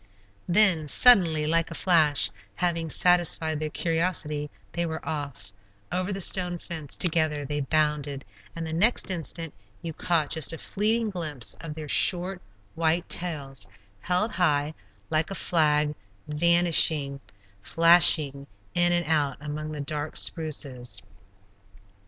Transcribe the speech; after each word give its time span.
Then, 0.49 0.87
suddenly, 0.87 1.45
like 1.45 1.69
a 1.69 1.75
flash, 1.75 2.31
having 2.55 2.89
satisfied 2.89 3.59
their 3.59 3.69
curiosity, 3.69 4.49
they 4.71 4.83
were 4.83 5.07
off 5.07 5.53
over 5.91 6.11
the 6.11 6.19
stone 6.21 6.57
fence 6.57 6.95
together 6.95 7.45
they 7.45 7.61
bounded, 7.61 8.25
and 8.55 8.65
the 8.65 8.73
next 8.73 9.11
instant 9.11 9.53
you 9.83 9.93
caught 9.93 10.31
just 10.31 10.53
a 10.53 10.57
fleeting 10.57 11.11
glimpse 11.11 11.53
of 11.61 11.75
their 11.75 11.87
short, 11.87 12.41
white 12.73 13.07
tails, 13.09 13.67
held 13.99 14.31
high, 14.31 14.73
like 15.11 15.29
a 15.29 15.35
flag, 15.35 15.93
vanishing, 16.27 17.19
flashing 17.61 18.47
in 18.73 18.91
and 18.91 19.05
out 19.05 19.37
among 19.39 19.71
the 19.71 19.81
dark 19.81 20.15
spruces. 20.15 21.03